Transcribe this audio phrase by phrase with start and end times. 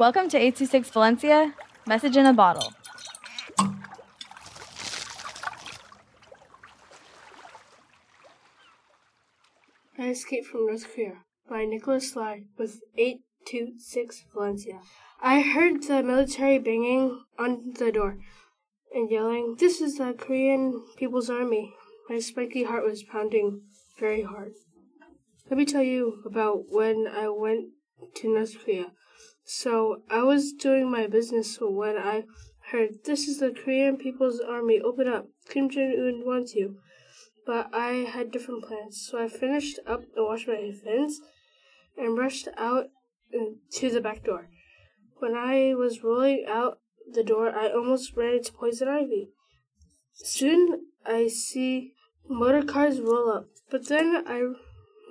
[0.00, 1.54] Welcome to 826 Valencia,
[1.86, 2.72] message in a bottle.
[9.98, 11.18] I Escaped from North Korea
[11.50, 14.80] by Nicholas Sly with 826 Valencia.
[15.20, 18.16] I heard the military banging on the door
[18.94, 21.74] and yelling, This is the Korean People's Army.
[22.08, 23.64] My spiky heart was pounding
[23.98, 24.52] very hard.
[25.50, 27.72] Let me tell you about when I went
[28.14, 28.92] to North Korea.
[29.52, 32.24] So I was doing my business when I
[32.70, 34.80] heard, This is the Korean People's Army.
[34.80, 35.26] Open up.
[35.48, 36.76] Kim Jong Un wants you
[37.50, 39.04] but I had different plans.
[39.10, 41.20] So I finished up and washed my hands
[41.96, 42.86] and rushed out
[43.72, 44.48] to the back door.
[45.18, 46.78] When I was rolling out
[47.12, 49.30] the door, I almost ran into poison ivy.
[50.12, 51.94] Soon I see
[52.28, 54.42] motor cars roll up, but then I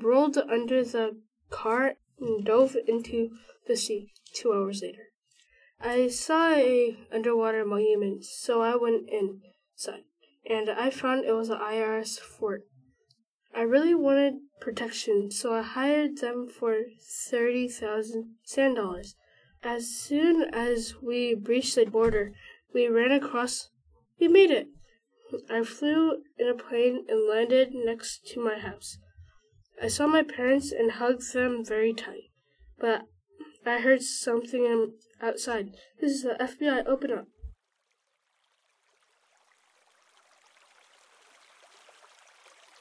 [0.00, 1.20] rolled under the
[1.50, 3.30] car and dove into
[3.66, 5.08] the sea two hours later.
[5.80, 10.04] I saw a underwater monument, so I went inside
[10.48, 12.66] and I found it was an IRS fort.
[13.54, 16.82] I really wanted protection, so I hired them for
[17.30, 19.16] 30,000 sand dollars.
[19.62, 22.32] As soon as we breached the border,
[22.72, 23.70] we ran across.
[24.18, 24.68] We made it!
[25.50, 28.98] I flew in a plane and landed next to my house.
[29.82, 32.30] I saw my parents and hugged them very tight.
[32.78, 33.06] But
[33.64, 34.92] I heard something
[35.22, 35.70] outside.
[36.00, 36.86] This is the FBI.
[36.86, 37.26] Open up.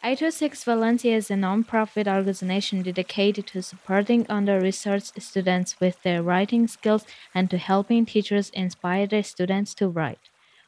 [0.01, 7.05] 826 Valencia is a non-profit organization dedicated to supporting under-researched students with their writing skills
[7.35, 10.29] and to helping teachers inspire their students to write.